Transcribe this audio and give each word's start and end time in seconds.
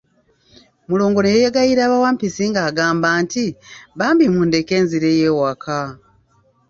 Mulongo 0.89 1.19
ne 1.21 1.33
yeegayirira 1.35 1.91
bawampisi 1.91 2.43
ng'agamba 2.51 3.07
nti, 3.23 3.43
bambi 3.97 4.25
mundeke 4.33 4.75
nzireyo 4.83 5.25
ewaka. 5.31 5.79